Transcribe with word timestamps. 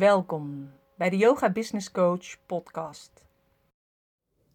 Welkom 0.00 0.70
bij 0.96 1.10
de 1.10 1.16
Yoga 1.16 1.50
Business 1.50 1.90
Coach 1.90 2.36
podcast. 2.46 3.10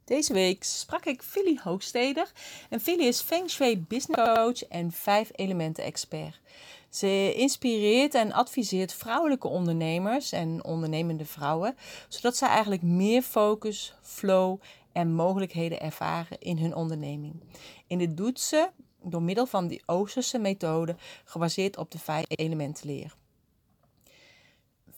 Deze 0.06 0.34
week 0.34 0.64
sprak 0.64 1.06
ik 1.06 1.22
Philly 1.22 1.60
Hoogsteder 1.64 2.32
en 2.70 2.80
Philly 2.80 3.04
is 3.04 3.22
Feng 3.22 3.50
Shui 3.50 3.80
Business 3.80 4.34
Coach 4.34 4.64
en 4.64 4.92
vijf 4.92 5.30
elementen 5.36 5.84
expert. 5.84 6.42
Ze 6.90 7.34
inspireert 7.36 8.14
en 8.14 8.32
adviseert 8.32 8.94
vrouwelijke 8.94 9.48
ondernemers 9.48 10.32
en 10.32 10.64
ondernemende 10.64 11.26
vrouwen, 11.26 11.78
zodat 12.08 12.38
zij 12.38 12.48
eigenlijk 12.48 12.82
meer 12.82 13.22
focus, 13.22 13.96
flow 14.02 14.62
en 14.92 15.14
mogelijkheden 15.14 15.82
ervaren 15.82 16.40
in 16.40 16.58
hun 16.58 16.76
onderneming. 16.76 17.44
En 17.88 17.98
dit 17.98 18.18
doet 18.18 18.40
ze 18.40 18.70
door 19.04 19.22
middel 19.22 19.46
van 19.46 19.68
die 19.68 19.84
Oosterse 19.86 20.38
methode 20.38 20.96
gebaseerd 21.24 21.78
op 21.78 21.92
de 21.92 22.00
vijf 22.00 22.26
elementen 22.28 22.88
leer. 22.88 23.14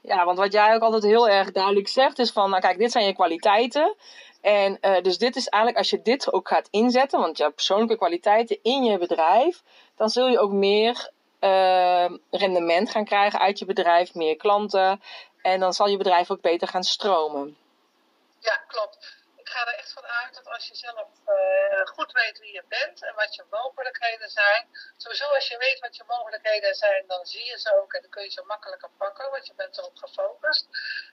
Ja, 0.00 0.24
want 0.24 0.38
wat 0.38 0.52
jij 0.52 0.74
ook 0.74 0.82
altijd 0.82 1.02
heel 1.02 1.28
erg 1.28 1.52
duidelijk 1.52 1.88
zegt 1.88 2.18
is 2.18 2.30
van, 2.30 2.50
nou 2.50 2.62
kijk, 2.62 2.78
dit 2.78 2.92
zijn 2.92 3.04
je 3.04 3.14
kwaliteiten. 3.14 3.96
En 4.40 4.78
uh, 4.80 5.00
dus 5.00 5.18
dit 5.18 5.36
is 5.36 5.48
eigenlijk, 5.48 5.82
als 5.82 5.90
je 5.90 6.02
dit 6.02 6.32
ook 6.32 6.48
gaat 6.48 6.68
inzetten, 6.70 7.20
want 7.20 7.36
je 7.36 7.42
hebt 7.42 7.54
persoonlijke 7.54 7.96
kwaliteiten 7.96 8.58
in 8.62 8.84
je 8.84 8.98
bedrijf, 8.98 9.62
dan 9.96 10.08
zul 10.08 10.28
je 10.28 10.38
ook 10.38 10.52
meer 10.52 11.10
uh, 11.40 12.10
rendement 12.30 12.90
gaan 12.90 13.04
krijgen 13.04 13.40
uit 13.40 13.58
je 13.58 13.64
bedrijf, 13.64 14.14
meer 14.14 14.36
klanten. 14.36 15.02
En 15.42 15.60
dan 15.60 15.72
zal 15.72 15.88
je 15.88 15.96
bedrijf 15.96 16.30
ook 16.30 16.40
beter 16.40 16.68
gaan 16.68 16.84
stromen. 16.84 17.56
Ja, 18.38 18.56
klopt. 18.66 19.19
Ga 19.52 19.66
er 19.66 19.74
echt 19.74 19.92
van 19.92 20.06
uit 20.06 20.34
dat 20.34 20.46
als 20.46 20.68
je 20.68 20.74
zelf 20.74 21.08
uh, 21.26 21.86
goed 21.86 22.12
weet 22.12 22.38
wie 22.38 22.52
je 22.52 22.64
bent 22.68 23.02
en 23.02 23.14
wat 23.14 23.34
je 23.34 23.44
mogelijkheden 23.50 24.30
zijn. 24.30 24.68
Sowieso 24.96 25.26
als 25.26 25.48
je 25.48 25.58
weet 25.58 25.80
wat 25.80 25.96
je 25.96 26.04
mogelijkheden 26.06 26.74
zijn, 26.74 27.06
dan 27.06 27.26
zie 27.26 27.44
je 27.44 27.58
ze 27.58 27.80
ook 27.80 27.92
en 27.92 28.00
dan 28.00 28.10
kun 28.10 28.22
je 28.22 28.30
ze 28.30 28.42
makkelijker 28.42 28.90
pakken, 28.98 29.30
want 29.30 29.46
je 29.46 29.54
bent 29.54 29.78
erop 29.78 29.96
gefocust. 29.96 30.66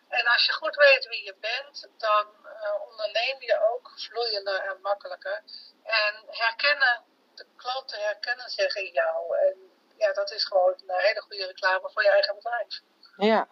En 0.09 0.25
als 0.25 0.45
je 0.45 0.53
goed 0.53 0.75
weet 0.75 1.07
wie 1.07 1.23
je 1.23 1.35
bent, 1.35 1.89
dan 1.97 2.25
uh, 2.43 2.81
onderneem 2.89 3.41
je 3.41 3.59
ook 3.71 3.91
vloeiender 3.95 4.59
en 4.59 4.81
makkelijker. 4.81 5.43
En 5.83 6.13
herkennen, 6.27 7.03
de 7.35 7.45
klanten 7.55 7.99
herkennen 7.99 8.49
zich 8.49 8.75
in 8.75 8.91
jou. 8.91 9.37
En 9.37 9.55
ja, 9.97 10.13
dat 10.13 10.31
is 10.31 10.45
gewoon 10.45 10.73
een 10.87 10.99
hele 10.99 11.21
goede 11.21 11.45
reclame 11.45 11.89
voor 11.91 12.03
je 12.03 12.11
eigen 12.11 12.35
bedrijf. 12.35 12.81
Ja. 13.17 13.47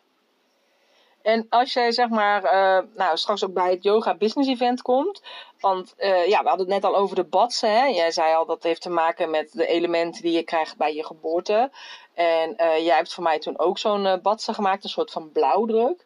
En 1.25 1.45
als 1.49 1.73
jij 1.73 1.91
zeg 1.91 2.09
maar, 2.09 2.43
uh, 2.43 2.87
nou 2.95 3.17
straks 3.17 3.43
ook 3.43 3.53
bij 3.53 3.71
het 3.71 3.83
yoga 3.83 4.15
business 4.15 4.49
event 4.49 4.81
komt, 4.81 5.21
want 5.59 5.93
uh, 5.97 6.27
ja, 6.27 6.41
we 6.41 6.47
hadden 6.47 6.65
het 6.65 6.81
net 6.81 6.91
al 6.91 6.95
over 6.95 7.15
de 7.15 7.23
badsen. 7.23 7.71
Hè? 7.71 7.85
Jij 7.85 8.11
zei 8.11 8.35
al 8.35 8.45
dat 8.45 8.63
heeft 8.63 8.81
te 8.81 8.89
maken 8.89 9.29
met 9.29 9.51
de 9.51 9.67
elementen 9.67 10.21
die 10.21 10.31
je 10.31 10.43
krijgt 10.43 10.77
bij 10.77 10.95
je 10.95 11.05
geboorte. 11.05 11.71
En 12.13 12.49
uh, 12.49 12.77
jij 12.77 12.95
hebt 12.95 13.13
voor 13.13 13.23
mij 13.23 13.39
toen 13.39 13.59
ook 13.59 13.77
zo'n 13.77 14.19
badse 14.21 14.53
gemaakt, 14.53 14.83
een 14.83 14.89
soort 14.89 15.11
van 15.11 15.31
blauwdruk. 15.31 16.05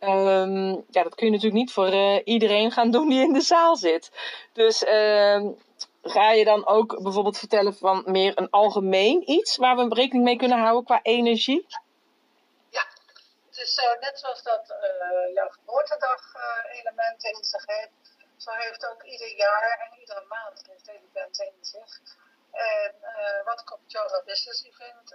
Um, 0.00 0.84
ja, 0.90 1.02
dat 1.02 1.14
kun 1.14 1.26
je 1.26 1.32
natuurlijk 1.32 1.60
niet 1.60 1.72
voor 1.72 1.94
iedereen 2.24 2.70
gaan 2.70 2.90
doen 2.90 3.08
die 3.08 3.22
in 3.22 3.32
de 3.32 3.40
zaal 3.40 3.76
zit. 3.76 4.12
Dus 4.52 4.84
ehm, 4.84 5.46
ga 6.02 6.32
je 6.32 6.44
dan 6.44 6.66
ook 6.66 7.02
bijvoorbeeld 7.02 7.38
vertellen 7.38 7.74
van 7.74 8.02
meer 8.06 8.32
een 8.34 8.50
algemeen 8.50 9.30
iets 9.30 9.56
waar 9.56 9.76
we 9.76 9.94
rekening 9.94 10.24
mee 10.24 10.36
kunnen 10.36 10.58
houden 10.58 10.84
qua 10.84 11.00
energie? 11.02 11.66
Uh, 13.60 13.98
net 14.00 14.18
zoals 14.18 14.42
dat 14.42 14.70
uh, 14.70 15.34
jouw 15.34 15.48
geboortedag 15.48 16.34
elementen 16.70 17.32
in 17.32 17.44
zich 17.44 17.66
heeft. 17.66 18.16
Zo 18.36 18.50
heeft 18.50 18.86
ook 18.86 19.02
ieder 19.02 19.36
jaar 19.36 19.78
en 19.78 19.98
iedere 19.98 20.24
maand 20.28 20.62
elementen 20.86 21.46
in 21.46 21.64
zich. 21.64 22.00
En 22.52 22.94
wat 23.44 23.60
ik 23.60 23.72
op 23.72 23.80
het 23.80 23.92
Yoga 23.92 24.22
Business 24.22 24.64
Event 24.64 25.14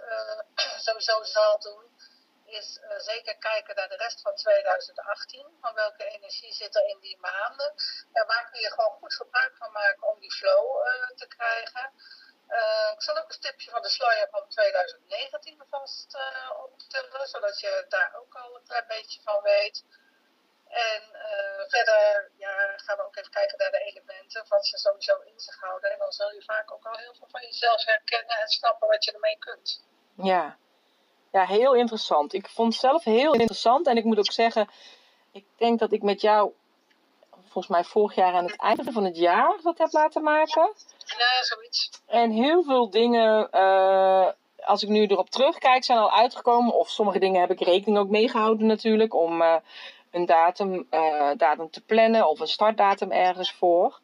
sowieso 0.76 1.22
zal 1.22 1.58
doen, 1.58 1.98
is 2.44 2.80
zeker 2.96 3.36
kijken 3.36 3.74
naar 3.74 3.88
de 3.88 3.96
rest 3.96 4.20
van 4.20 4.34
2018. 4.34 5.46
Van 5.60 5.74
welke 5.74 6.04
energie 6.04 6.52
zit 6.52 6.76
er 6.76 6.88
in 6.88 6.98
die 7.00 7.18
maanden. 7.20 7.74
En 8.12 8.26
waar 8.26 8.48
kun 8.50 8.60
je 8.60 8.70
gewoon 8.70 8.98
goed 8.98 9.14
gebruik 9.14 9.56
van 9.56 9.72
maken 9.72 10.08
om 10.08 10.20
die 10.20 10.32
flow 10.32 10.86
te 11.16 11.26
krijgen. 11.26 11.92
Uh, 13.06 13.14
zal 13.14 13.22
ook 13.22 13.28
een 13.28 13.42
stipje 13.42 13.70
van 13.70 13.82
de 13.82 13.88
sluier 13.88 14.28
van 14.30 14.48
2019 14.48 15.62
vast 15.70 16.18
optillen. 16.64 17.26
Zodat 17.28 17.60
je 17.60 17.84
daar 17.88 18.12
ook 18.20 18.34
al 18.34 18.56
een 18.56 18.66
klein 18.66 18.86
beetje 18.88 19.20
van 19.22 19.42
weet. 19.42 19.84
En 20.68 21.02
verder 21.68 22.30
ja, 22.36 22.54
gaan 22.76 22.96
we 22.96 23.06
ook 23.06 23.16
even 23.16 23.30
kijken 23.30 23.58
naar 23.58 23.70
de 23.70 23.84
elementen. 23.90 24.44
Wat 24.48 24.66
ze 24.66 24.78
sowieso 24.78 25.20
in 25.20 25.40
zich 25.40 25.60
houden. 25.60 25.92
En 25.92 25.98
dan 25.98 26.12
zul 26.12 26.32
je 26.32 26.42
vaak 26.42 26.72
ook 26.72 26.86
al 26.86 26.96
heel 26.96 27.14
veel 27.14 27.28
van 27.30 27.40
jezelf 27.40 27.84
herkennen 27.84 28.36
en 28.36 28.48
snappen 28.48 28.88
wat 28.88 29.04
je 29.04 29.12
ermee 29.12 29.38
kunt. 29.38 29.84
Ja, 30.16 30.58
ja, 31.32 31.46
heel 31.46 31.74
interessant. 31.74 32.32
Ik 32.32 32.48
vond 32.48 32.72
het 32.72 32.82
zelf 32.82 33.04
heel 33.04 33.32
interessant. 33.32 33.86
En 33.86 33.96
ik 33.96 34.04
moet 34.04 34.18
ook 34.18 34.32
zeggen, 34.32 34.70
ik 35.32 35.46
denk 35.56 35.78
dat 35.78 35.92
ik 35.92 36.02
met 36.02 36.20
jou, 36.20 36.52
volgens 37.56 37.76
mij 37.76 37.84
vorig 37.84 38.14
jaar 38.14 38.34
aan 38.34 38.44
het 38.44 38.56
einde 38.56 38.92
van 38.92 39.04
het 39.04 39.16
jaar, 39.16 39.58
dat 39.62 39.78
heb 39.78 39.92
laten 39.92 40.22
maken. 40.22 40.72
Ja, 41.04 41.42
zoiets. 41.42 41.90
En 42.06 42.30
heel 42.30 42.62
veel 42.62 42.90
dingen, 42.90 43.48
uh, 43.52 44.26
als 44.64 44.82
ik 44.82 44.88
nu 44.88 45.06
erop 45.06 45.30
terugkijk, 45.30 45.84
zijn 45.84 45.98
al 45.98 46.12
uitgekomen. 46.12 46.74
Of 46.74 46.88
sommige 46.88 47.18
dingen 47.18 47.40
heb 47.40 47.50
ik 47.50 47.60
rekening 47.60 47.98
ook 47.98 48.08
meegehouden 48.08 48.66
natuurlijk, 48.66 49.14
om 49.14 49.42
uh, 49.42 49.54
een 50.10 50.26
datum, 50.26 50.86
uh, 50.90 51.30
datum 51.36 51.70
te 51.70 51.84
plannen 51.84 52.28
of 52.28 52.40
een 52.40 52.46
startdatum 52.46 53.10
ergens 53.10 53.52
voor. 53.52 54.00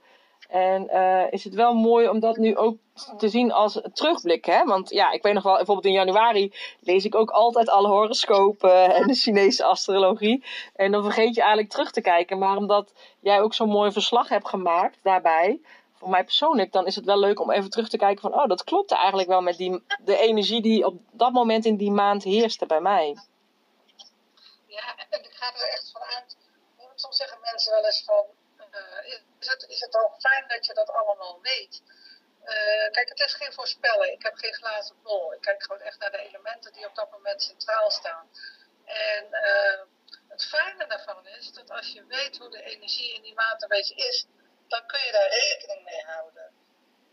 En 0.49 0.89
uh, 0.93 1.33
is 1.33 1.45
het 1.45 1.55
wel 1.55 1.75
mooi 1.75 2.09
om 2.09 2.21
dat 2.21 2.37
nu 2.37 2.57
ook 2.57 2.77
te 3.19 3.29
zien 3.29 3.53
als 3.53 3.81
terugblik. 3.93 4.45
Hè? 4.45 4.65
Want 4.65 4.91
ja, 4.91 5.11
ik 5.11 5.23
weet 5.23 5.35
nog 5.35 5.43
wel, 5.43 5.57
bijvoorbeeld 5.57 5.87
in 5.87 5.93
januari 5.93 6.55
lees 6.81 7.05
ik 7.05 7.15
ook 7.15 7.31
altijd 7.31 7.69
alle 7.69 7.89
horoscopen 7.89 8.85
en 8.95 9.07
de 9.07 9.15
Chinese 9.15 9.65
astrologie. 9.65 10.45
En 10.77 10.93
dan 10.93 11.03
vergeet 11.03 11.35
je 11.35 11.41
eigenlijk 11.41 11.71
terug 11.71 11.91
te 11.91 12.01
kijken. 12.01 12.39
Maar 12.39 12.57
omdat 12.57 12.93
jij 13.21 13.41
ook 13.41 13.55
zo'n 13.55 13.69
mooi 13.69 13.93
verslag 13.93 14.29
hebt 14.29 14.49
gemaakt 14.49 14.99
daarbij, 15.03 15.61
voor 16.03 16.11
mij 16.11 16.25
persoonlijk, 16.25 16.73
dan 16.73 16.87
is 16.87 16.97
het 16.97 17.05
wel 17.05 17.19
leuk 17.19 17.41
om 17.41 17.51
even 17.51 17.71
terug 17.71 17.89
te 17.89 17.97
kijken 17.97 18.21
van, 18.21 18.35
oh, 18.35 18.47
dat 18.47 18.65
klopte 18.65 18.97
eigenlijk 18.97 19.29
wel 19.29 19.41
met 19.41 19.57
die, 19.57 19.83
de 20.05 20.19
energie 20.19 20.63
die 20.63 20.87
op 20.87 20.95
dat 21.11 21.33
moment 21.33 21.65
in 21.65 21.77
die 21.77 21.91
maand 21.91 22.23
heerste 22.23 22.67
bij 22.67 22.81
mij. 22.81 23.17
Ja, 24.67 24.95
en 24.97 25.25
ik 25.25 25.33
ga 25.33 25.47
er 25.47 25.69
echt 25.73 25.93
vanuit. 25.93 26.37
Soms 26.95 27.17
zeggen 27.17 27.39
mensen 27.43 27.73
wel 27.73 27.85
eens 27.85 28.03
van, 28.05 28.25
uh, 28.59 29.21
is, 29.43 29.49
het, 29.49 29.65
is 29.69 29.81
het 29.81 29.97
ook 29.97 30.21
fijn 30.21 30.49
dat 30.49 30.67
je 30.67 30.75
dat 30.75 30.91
allemaal 30.91 31.41
weet? 31.43 31.83
Uh, 32.45 32.91
kijk, 32.91 33.09
het 33.09 33.21
is 33.21 33.35
geen 33.35 33.53
voorspellen. 33.53 34.13
Ik 34.13 34.23
heb 34.23 34.35
geen 34.37 34.55
glazen 34.55 35.03
bol. 35.03 35.33
Ik 35.33 35.41
kijk 35.41 35.63
gewoon 35.63 35.81
echt 35.81 35.99
naar 35.99 36.11
de 36.11 36.27
elementen 36.29 36.73
die 36.73 36.87
op 36.87 36.95
dat 36.95 37.11
moment 37.11 37.43
centraal 37.43 37.91
staan. 37.91 38.31
En 38.85 39.25
uh, 39.31 39.83
het 40.29 40.45
fijne 40.45 40.87
daarvan 40.87 41.27
is 41.27 41.53
dat 41.53 41.71
als 41.71 41.93
je 41.93 42.07
weet 42.07 42.39
hoe 42.39 42.51
de 42.51 42.63
energie 42.63 43.15
in 43.15 43.23
die 43.23 43.35
beetje 43.69 43.95
is, 43.95 44.27
dan 44.69 44.87
kun 44.87 45.01
je 45.01 45.13
daar 45.13 45.29
rekening 45.29 45.85
mee 45.85 46.03
houden. 46.05 46.51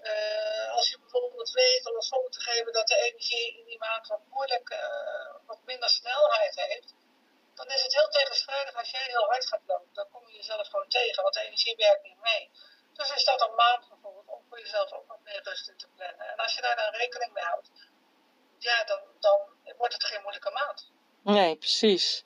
Uh, 0.02 0.72
als 0.72 0.90
je 0.90 1.00
bijvoorbeeld 1.00 1.52
weet, 1.52 1.90
om 1.90 1.96
een 1.96 2.04
voorbeeld 2.04 2.34
te 2.34 2.42
geven, 2.42 2.74
dat 2.74 2.88
de 2.88 2.96
energie 2.96 3.58
in 3.60 3.66
die 3.66 3.80
maand 3.80 4.08
wat 4.08 4.22
moeilijk, 4.30 4.76
wat 5.46 5.60
minder 5.66 5.90
snelheid 5.90 6.56
heeft, 6.56 6.94
dan 7.59 7.67
is 7.75 7.83
het 7.83 7.94
heel 8.00 8.11
tegenstrijdig 8.19 8.75
als 8.75 8.91
jij 8.91 9.06
heel 9.13 9.27
hard 9.31 9.45
gaat 9.47 9.65
lopen. 9.67 9.94
Dan 9.94 10.07
kom 10.11 10.21
je 10.27 10.35
jezelf 10.35 10.67
gewoon 10.67 10.88
tegen, 10.88 11.23
want 11.23 11.33
de 11.33 11.45
energie 11.47 11.75
werkt 11.75 12.03
niet 12.03 12.21
mee. 12.21 12.50
Dus 12.94 13.13
is 13.15 13.25
dat 13.25 13.41
een 13.41 13.56
maand 13.56 13.89
bijvoorbeeld 13.89 14.27
om 14.27 14.41
voor 14.50 14.59
jezelf 14.59 14.91
ook 14.91 15.07
wat 15.07 15.23
meer 15.23 15.41
rust 15.44 15.67
in 15.69 15.77
te 15.77 15.88
plannen. 15.95 16.27
En 16.31 16.38
als 16.38 16.56
je 16.56 16.61
daar 16.61 16.75
dan 16.75 17.00
rekening 17.03 17.33
mee 17.33 17.44
houdt, 17.44 17.69
ja, 18.57 18.83
dan, 18.83 19.00
dan 19.19 19.39
wordt 19.77 19.94
het 19.94 20.03
geen 20.03 20.21
moeilijke 20.21 20.51
maand. 20.51 20.91
Nee, 21.23 21.56
precies. 21.56 22.25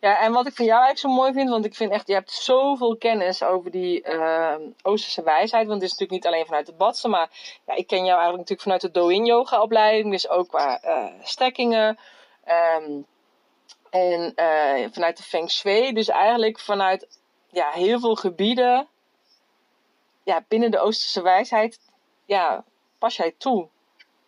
Ja, 0.00 0.20
en 0.20 0.32
wat 0.32 0.46
ik 0.46 0.54
van 0.54 0.64
jou 0.64 0.82
eigenlijk 0.82 1.14
zo 1.14 1.20
mooi 1.22 1.32
vind, 1.32 1.50
want 1.50 1.64
ik 1.64 1.74
vind 1.74 1.92
echt, 1.92 2.06
je 2.06 2.14
hebt 2.14 2.30
zoveel 2.30 2.96
kennis 2.96 3.42
over 3.42 3.70
die 3.70 4.08
uh, 4.08 4.56
Oosterse 4.82 5.22
wijsheid. 5.22 5.66
Want 5.66 5.82
het 5.82 5.90
is 5.90 5.98
natuurlijk 5.98 6.24
niet 6.24 6.32
alleen 6.32 6.46
vanuit 6.46 6.66
het 6.66 6.76
badsen, 6.76 7.10
maar 7.10 7.30
ja, 7.66 7.74
ik 7.74 7.86
ken 7.86 8.04
jou 8.04 8.18
eigenlijk 8.20 8.38
natuurlijk 8.38 8.62
vanuit 8.62 8.80
de 8.80 8.90
Do-in 8.90 9.24
yoga 9.24 9.62
opleiding. 9.62 10.10
Dus 10.10 10.28
ook 10.28 10.48
qua 10.48 10.84
uh, 10.84 11.12
stekkingen. 11.22 11.98
Um, 12.48 13.06
en 13.94 14.32
uh, 14.36 14.92
vanuit 14.92 15.16
de 15.16 15.22
Feng 15.22 15.50
Shui. 15.50 15.92
Dus 15.92 16.08
eigenlijk 16.08 16.60
vanuit 16.60 17.20
ja, 17.50 17.70
heel 17.70 18.00
veel 18.00 18.14
gebieden 18.14 18.88
ja, 20.24 20.44
binnen 20.48 20.70
de 20.70 20.78
Oosterse 20.78 21.22
wijsheid 21.22 21.78
ja, 22.24 22.64
pas 22.98 23.16
jij 23.16 23.34
toe. 23.38 23.68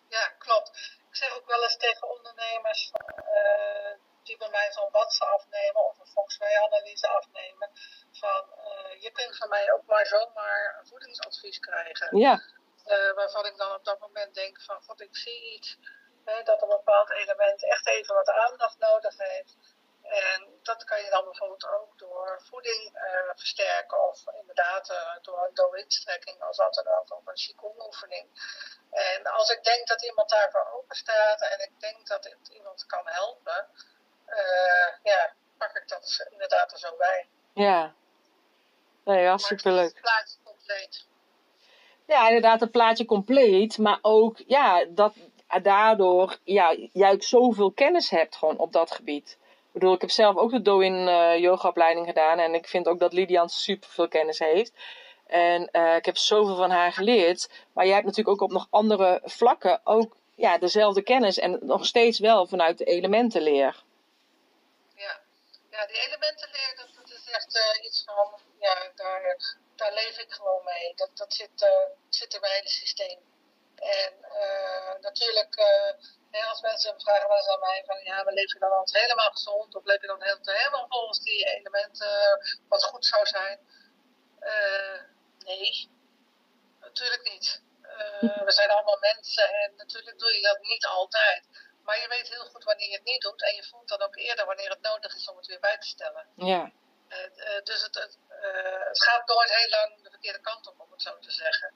Ja, 0.09 0.27
klopt. 0.37 0.69
Ik 1.09 1.15
zeg 1.15 1.35
ook 1.37 1.47
wel 1.47 1.63
eens 1.63 1.77
tegen 1.77 2.15
ondernemers 2.17 2.91
uh, 2.93 3.93
die 4.23 4.37
bij 4.37 4.49
mij 4.49 4.71
zo'n 4.71 4.91
watsen 4.91 5.27
afnemen 5.33 5.85
of 5.85 5.99
een 5.99 6.07
Feng 6.07 6.31
Shui-analyse 6.31 7.07
afnemen, 7.07 7.69
van 8.11 8.43
uh, 8.57 9.01
je 9.01 9.11
kunt 9.11 9.37
van 9.37 9.49
mij 9.49 9.73
ook 9.73 9.85
maar 9.85 10.05
zomaar 10.05 10.81
voedingsadvies 10.83 11.59
krijgen. 11.59 12.17
Ja. 12.17 12.41
Waarvan 13.15 13.45
ik 13.45 13.57
dan 13.57 13.75
op 13.75 13.85
dat 13.85 13.99
moment 13.99 14.33
denk 14.35 14.61
van, 14.61 14.81
god, 14.81 15.01
ik 15.01 15.15
zie 15.15 15.53
iets 15.53 15.77
dat 16.43 16.61
een 16.61 16.67
bepaald 16.67 17.09
element 17.09 17.63
echt 17.63 17.87
even 17.87 18.15
wat 18.15 18.29
aandacht 18.29 18.79
nodig 18.79 19.17
heeft. 19.17 19.57
En 20.03 20.59
dat 20.63 20.83
kan 20.83 21.01
je 21.03 21.09
dan 21.09 21.23
bijvoorbeeld 21.23 21.67
ook 21.67 21.97
door 21.97 22.41
voeding 22.49 22.91
uh, 22.93 23.31
versterken 23.35 24.09
of 24.09 24.19
inderdaad 24.39 24.89
uh, 24.89 24.97
door 25.21 25.45
een 25.45 25.53
do-in-strekking 25.53 26.41
als 26.41 26.57
dat 26.57 26.73
dan 26.73 26.87
ook, 26.87 27.17
of 27.17 27.27
een 27.27 27.33
qigong-oefening. 27.33 28.27
En 28.91 29.25
als 29.25 29.49
ik 29.49 29.63
denk 29.63 29.87
dat 29.87 30.03
iemand 30.03 30.29
daarvoor 30.29 30.71
open 30.73 30.95
staat 30.95 31.41
en 31.41 31.59
ik 31.59 31.79
denk 31.79 32.07
dat 32.07 32.23
het 32.23 32.47
iemand 32.47 32.85
kan 32.85 33.01
helpen, 33.03 33.67
uh, 34.27 34.87
ja, 35.03 35.33
pak 35.57 35.75
ik 35.75 35.87
dat 35.87 36.27
inderdaad 36.29 36.71
er 36.71 36.77
zo 36.77 36.95
bij. 36.97 37.29
Ja, 37.53 37.93
nee, 39.03 39.21
ja, 39.21 39.37
superleuk. 39.37 39.93
Het 39.93 40.01
plaatje 40.01 40.37
compleet. 40.43 41.05
Ja, 42.05 42.27
inderdaad, 42.27 42.59
het 42.59 42.71
plaatje 42.71 43.05
compleet, 43.05 43.77
maar 43.77 43.99
ook 44.01 44.37
ja, 44.37 44.85
dat, 44.85 45.13
daardoor 45.61 46.37
ja, 46.43 46.75
jij 46.93 47.11
ook 47.11 47.23
zoveel 47.23 47.71
kennis 47.71 48.09
hebt 48.09 48.35
gewoon 48.35 48.57
op 48.57 48.71
dat 48.71 48.91
gebied. 48.91 49.37
Ik 49.39 49.73
bedoel, 49.73 49.93
ik 49.93 50.01
heb 50.01 50.09
zelf 50.09 50.35
ook 50.35 50.51
de 50.51 50.61
Do-in 50.61 51.07
uh, 51.07 51.37
yogaopleiding 51.37 52.05
gedaan 52.05 52.39
en 52.39 52.53
ik 52.53 52.67
vind 52.67 52.87
ook 52.87 52.99
dat 52.99 53.13
Lidian 53.13 53.49
super 53.49 53.89
veel 53.89 54.07
kennis 54.07 54.39
heeft. 54.39 54.73
En 55.27 55.69
uh, 55.71 55.95
ik 55.95 56.05
heb 56.05 56.17
zoveel 56.17 56.55
van 56.55 56.69
haar 56.69 56.91
geleerd. 56.91 57.49
Maar 57.73 57.85
jij 57.85 57.93
hebt 57.93 58.05
natuurlijk 58.05 58.35
ook 58.35 58.49
op 58.49 58.51
nog 58.51 58.67
andere 58.69 59.21
vlakken 59.23 59.81
ook 59.83 60.15
ja, 60.35 60.57
dezelfde 60.57 61.01
kennis 61.01 61.37
en 61.37 61.59
nog 61.61 61.85
steeds 61.85 62.19
wel 62.19 62.47
vanuit 62.47 62.77
de 62.77 62.85
elementenleer. 62.85 63.83
Ja, 64.95 65.19
ja 65.71 65.85
die 65.85 66.07
elementenleer, 66.07 66.73
dat, 66.75 66.89
dat 66.95 67.09
is 67.09 67.31
echt 67.31 67.55
uh, 67.55 67.85
iets 67.85 68.03
van, 68.05 68.39
ja, 68.59 68.91
daar, 68.95 69.55
daar 69.75 69.93
leef 69.93 70.17
ik 70.19 70.31
gewoon 70.31 70.63
mee. 70.63 70.93
Dat, 70.95 71.09
dat 71.13 71.33
zit, 71.33 71.69
zit 72.09 72.33
in 72.33 72.39
mijn 72.39 72.53
hele 72.53 72.69
systeem. 72.69 73.17
En 73.79 74.13
uh, 74.21 74.93
natuurlijk, 75.01 75.57
uh, 76.31 76.49
als 76.49 76.61
mensen 76.61 77.01
vragen 77.01 77.27
wel 77.27 77.37
eens 77.37 77.47
aan 77.47 77.59
mij 77.59 77.83
van 77.85 78.03
ja, 78.03 78.23
maar 78.23 78.33
leef 78.33 78.53
je 78.53 78.59
dan 78.59 78.71
altijd 78.71 79.03
helemaal 79.03 79.31
gezond 79.31 79.75
of 79.75 79.85
leef 79.85 80.01
je 80.01 80.07
dan 80.07 80.23
helemaal 80.23 80.85
volgens 80.89 81.19
die 81.19 81.45
elementen 81.45 82.39
wat 82.67 82.83
goed 82.83 83.05
zou 83.05 83.25
zijn? 83.25 83.59
Nee, 85.39 85.89
natuurlijk 86.79 87.31
niet. 87.31 87.61
we 88.45 88.51
zijn 88.51 88.69
allemaal 88.69 88.97
mensen 88.99 89.53
en 89.53 89.75
natuurlijk 89.75 90.19
doe 90.19 90.33
je 90.33 90.41
dat 90.41 90.59
niet 90.61 90.85
altijd. 90.85 91.43
Maar 91.83 92.01
je 92.01 92.07
weet 92.07 92.29
heel 92.29 92.45
goed 92.45 92.63
wanneer 92.63 92.89
je 92.89 92.95
het 92.95 93.03
niet 93.03 93.21
doet 93.21 93.43
en 93.43 93.55
je 93.55 93.63
voelt 93.63 93.87
dan 93.87 94.01
ook 94.01 94.15
eerder 94.15 94.45
wanneer 94.45 94.69
het 94.69 94.81
nodig 94.81 95.15
is 95.15 95.29
om 95.29 95.37
het 95.37 95.45
weer 95.45 95.59
bij 95.59 95.77
te 95.77 95.87
stellen. 95.87 96.27
Ja. 96.35 96.71
dus 97.63 97.81
het, 97.81 97.95
het, 97.95 98.17
het 98.87 99.03
gaat 99.03 99.27
nooit 99.27 99.55
heel 99.55 99.69
lang 99.69 100.03
de 100.03 100.09
verkeerde 100.09 100.41
kant 100.41 100.67
op, 100.67 100.79
om 100.79 100.91
het 100.91 101.01
zo 101.01 101.19
te 101.19 101.31
zeggen 101.31 101.73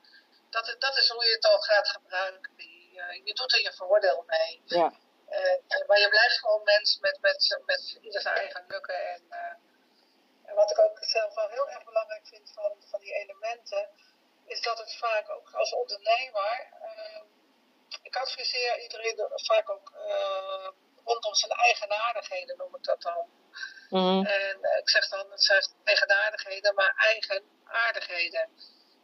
dat, 0.52 0.76
dat 0.80 0.98
is 0.98 1.10
hoe 1.10 1.26
je 1.26 1.32
het 1.32 1.46
al 1.46 1.60
gaat 1.60 1.88
gebruiken. 1.88 2.52
Je, 2.58 3.22
je 3.24 3.34
doet 3.34 3.54
er 3.54 3.62
je 3.62 3.74
voordeel 3.74 4.24
mee. 4.28 4.62
Ja. 4.66 4.94
Uh, 5.30 5.88
maar 5.88 6.00
je 6.00 6.10
blijft 6.10 6.40
gewoon 6.40 6.64
mens 6.64 7.00
met, 7.00 7.18
met, 7.22 7.62
met 7.66 7.98
ieder 8.02 8.22
zijn 8.22 8.36
eigen 8.36 8.66
lukken. 8.68 9.10
En, 9.14 9.24
uh, 9.30 10.50
en 10.50 10.56
wat 10.56 10.72
ik 10.72 10.80
ook 10.80 10.98
zelf 11.02 11.36
wel 11.36 11.50
heel 11.50 11.70
erg 11.70 11.84
belangrijk 11.84 12.28
vind 12.28 12.52
van, 12.54 12.76
van 12.90 13.00
die 13.00 13.14
elementen, 13.14 13.90
is 14.46 14.62
dat 14.62 14.78
het 14.78 14.96
vaak 14.96 15.30
ook 15.30 15.54
als 15.54 15.74
ondernemer. 15.74 16.68
Uh, 16.82 17.22
ik 18.02 18.16
adviseer 18.16 18.82
iedereen 18.82 19.30
vaak 19.36 19.70
ook 19.70 19.92
rondom 21.04 21.36
zijn 21.36 21.52
eigenaardigheden, 21.52 22.58
noem 22.58 22.76
ik 22.76 22.84
dat 22.84 23.02
dan. 23.02 23.30
Mm. 23.90 24.26
En 24.26 24.58
ik 24.80 24.90
zeg 24.90 25.08
dan, 25.08 25.32
het 25.32 25.44
zijn 25.44 25.64
eigenaardigheden, 25.84 26.76
maar 26.76 26.94
eigenaardigheden. 26.98 28.50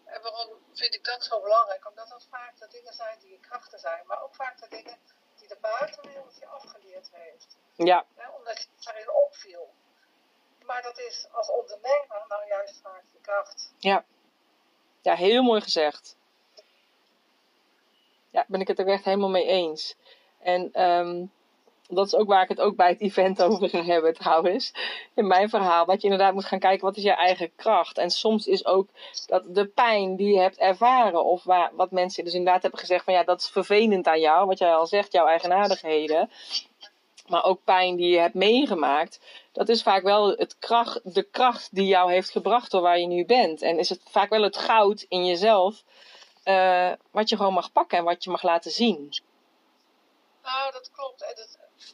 En 0.07 0.21
waarom 0.21 0.49
vind 0.73 0.95
ik 0.95 1.03
dat 1.03 1.23
zo 1.23 1.41
belangrijk? 1.41 1.89
Omdat 1.89 2.09
dat 2.09 2.27
vaak 2.29 2.59
de 2.59 2.67
dingen 2.71 2.93
zijn 2.93 3.19
die 3.19 3.31
je 3.31 3.39
krachten 3.39 3.79
zijn, 3.79 4.03
maar 4.07 4.23
ook 4.23 4.35
vaak 4.35 4.59
de 4.59 4.67
dingen 4.69 4.97
die 5.39 5.47
de 5.47 5.57
buitenwereld 5.61 6.37
je 6.39 6.45
afgeleerd 6.45 7.09
heeft. 7.11 7.57
Ja. 7.75 8.05
omdat 8.37 8.61
je 8.61 8.67
daarin 8.79 9.11
opviel. 9.11 9.73
Maar 10.65 10.81
dat 10.81 10.99
is 10.99 11.27
als 11.31 11.49
ondernemer 11.49 12.25
nou 12.27 12.47
juist 12.47 12.81
vaak 12.81 13.03
je 13.13 13.19
kracht. 13.21 13.73
Ja. 13.77 14.05
Ja, 15.01 15.15
heel 15.15 15.43
mooi 15.43 15.61
gezegd. 15.61 16.17
Ja, 18.29 18.45
ben 18.47 18.61
ik 18.61 18.67
het 18.67 18.79
er 18.79 18.87
echt 18.87 19.03
helemaal 19.03 19.29
mee 19.29 19.45
eens. 19.45 19.95
En 20.39 20.81
um, 20.81 21.31
dat 21.87 22.05
is 22.05 22.15
ook 22.15 22.27
waar 22.27 22.43
ik 22.43 22.49
het 22.49 22.59
ook 22.59 22.75
bij 22.75 22.89
het 22.89 23.01
event 23.01 23.41
over 23.41 23.69
ga 23.69 23.83
hebben 23.83 24.13
trouwens. 24.13 24.73
In 25.13 25.27
mijn 25.27 25.49
verhaal. 25.49 25.85
Dat 25.85 26.01
je 26.01 26.07
inderdaad 26.07 26.33
moet 26.33 26.45
gaan 26.45 26.59
kijken 26.59 26.85
wat 26.85 26.97
is 26.97 27.03
je 27.03 27.11
eigen 27.11 27.55
kracht. 27.55 27.97
En 27.97 28.09
soms 28.09 28.47
is 28.47 28.65
ook 28.65 28.89
dat 29.25 29.43
de 29.47 29.65
pijn 29.65 30.15
die 30.15 30.33
je 30.33 30.39
hebt 30.39 30.57
ervaren. 30.57 31.25
Of 31.25 31.43
waar, 31.43 31.71
wat 31.73 31.91
mensen 31.91 32.23
dus 32.23 32.33
inderdaad 32.33 32.61
hebben 32.61 32.79
gezegd 32.79 33.03
van 33.03 33.13
ja 33.13 33.23
dat 33.23 33.39
is 33.39 33.49
vervelend 33.49 34.07
aan 34.07 34.19
jou. 34.19 34.45
Wat 34.45 34.57
jij 34.57 34.75
al 34.75 34.87
zegt, 34.87 35.11
jouw 35.11 35.27
eigenaardigheden. 35.27 36.29
Maar 37.27 37.43
ook 37.43 37.63
pijn 37.63 37.95
die 37.95 38.09
je 38.09 38.19
hebt 38.19 38.33
meegemaakt. 38.33 39.19
Dat 39.51 39.69
is 39.69 39.83
vaak 39.83 40.03
wel 40.03 40.29
het 40.29 40.57
kracht, 40.59 41.13
de 41.13 41.23
kracht 41.23 41.75
die 41.75 41.87
jou 41.87 42.11
heeft 42.11 42.29
gebracht 42.29 42.71
door 42.71 42.81
waar 42.81 42.99
je 42.99 43.07
nu 43.07 43.25
bent. 43.25 43.61
En 43.61 43.79
is 43.79 43.89
het 43.89 44.01
vaak 44.09 44.29
wel 44.29 44.41
het 44.41 44.57
goud 44.57 45.05
in 45.09 45.25
jezelf. 45.25 45.83
Uh, 46.45 46.91
wat 47.11 47.29
je 47.29 47.35
gewoon 47.35 47.53
mag 47.53 47.71
pakken 47.71 47.97
en 47.97 48.03
wat 48.03 48.23
je 48.23 48.29
mag 48.29 48.43
laten 48.43 48.71
zien. 48.71 49.09
Nou, 50.43 50.71
dat 50.71 50.91
klopt. 50.91 51.21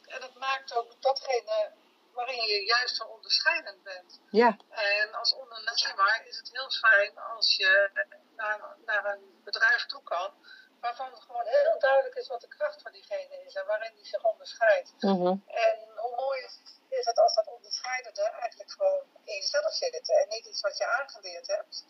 En 0.06 0.20
dat 0.20 0.34
maakt 0.34 0.74
ook 0.74 1.02
datgene 1.02 1.72
waarin 2.12 2.44
je 2.46 2.64
juist 2.64 2.96
zo 2.96 3.04
onderscheidend 3.04 3.82
bent. 3.82 4.20
Ja. 4.30 4.56
En 4.70 5.14
als 5.14 5.34
ondernemer 5.34 6.22
is 6.24 6.36
het 6.36 6.50
heel 6.52 6.70
fijn 6.70 7.18
als 7.18 7.56
je 7.56 7.90
naar, 8.36 8.76
naar 8.84 9.04
een 9.04 9.40
bedrijf 9.44 9.86
toe 9.86 10.02
kan, 10.02 10.32
waarvan 10.80 11.16
gewoon 11.16 11.46
heel 11.46 11.78
duidelijk 11.78 12.14
is 12.14 12.28
wat 12.28 12.40
de 12.40 12.48
kracht 12.48 12.82
van 12.82 12.92
diegene 12.92 13.42
is 13.46 13.54
en 13.54 13.66
waarin 13.66 13.94
die 13.94 14.06
zich 14.06 14.24
onderscheidt. 14.24 14.92
Mm 15.00 15.42
En 15.46 15.78
hoe 15.96 16.14
mooi 16.16 16.40
is, 16.40 16.58
is 16.88 17.06
het 17.06 17.18
als 17.18 17.34
dat 17.34 17.46
onderscheidende 17.46 18.22
eigenlijk 18.22 18.70
gewoon 18.70 19.02
in 19.24 19.34
jezelf 19.34 19.72
zit 19.72 20.10
en 20.10 20.28
niet 20.28 20.46
iets 20.46 20.60
wat 20.60 20.78
je 20.78 20.86
aangeleerd 20.86 21.46
hebt. 21.46 21.84